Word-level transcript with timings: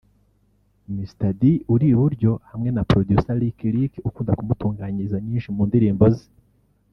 Mr 0.95 1.31
D 1.39 1.41
(uri 1.73 1.85
i 1.89 1.95
buryo) 1.99 2.31
hamwe 2.49 2.69
na 2.75 2.83
Producer 2.89 3.35
Licky 3.41 3.67
Licky 3.75 3.99
ukunda 4.09 4.37
kumutunganyiriza 4.37 5.17
nyinshi 5.27 5.49
mu 5.55 5.63
ndirimbo 5.69 6.05
ze 6.15 6.27